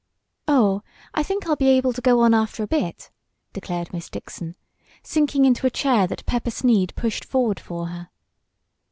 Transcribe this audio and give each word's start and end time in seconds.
"Oh, 0.47 0.81
I 1.13 1.21
think 1.21 1.45
I'll 1.45 1.55
be 1.55 1.67
able 1.69 1.93
to 1.93 2.01
go 2.01 2.21
on 2.21 2.33
after 2.33 2.63
a 2.63 2.67
bit," 2.67 3.11
declared 3.53 3.93
Miss 3.93 4.09
Dixon, 4.09 4.55
sinking 5.03 5.45
into 5.45 5.67
a 5.67 5.69
chair 5.69 6.07
that 6.07 6.25
Pepper 6.25 6.49
Sneed 6.49 6.95
pushed 6.95 7.23
forward 7.23 7.59
for 7.59 7.85
her. 7.89 8.09